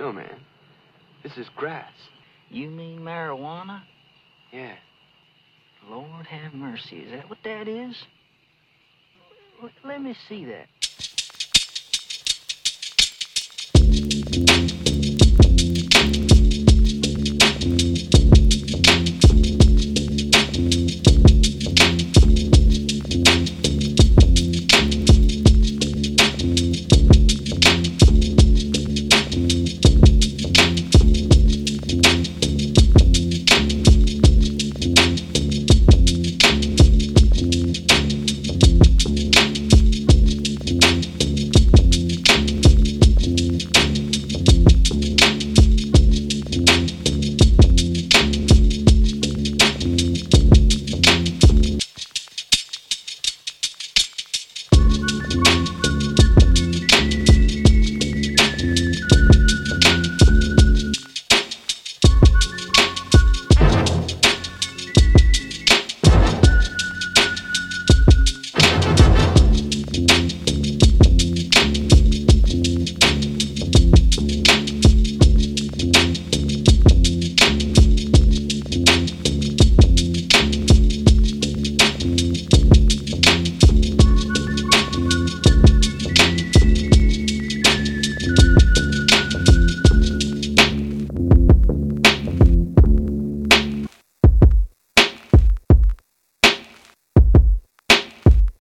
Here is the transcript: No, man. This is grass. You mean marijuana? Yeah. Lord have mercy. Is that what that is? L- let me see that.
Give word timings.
No, 0.00 0.10
man. 0.10 0.40
This 1.22 1.36
is 1.36 1.46
grass. 1.56 1.92
You 2.48 2.70
mean 2.70 3.00
marijuana? 3.00 3.82
Yeah. 4.50 4.76
Lord 5.90 6.26
have 6.26 6.54
mercy. 6.54 7.00
Is 7.00 7.12
that 7.12 7.28
what 7.28 7.38
that 7.44 7.68
is? 7.68 7.94
L- 9.62 9.68
let 9.84 10.00
me 10.02 10.16
see 10.26 10.46
that. 10.46 10.68